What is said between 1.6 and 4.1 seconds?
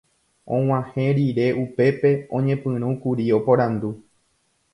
upépe oñepyrũkuri oporandu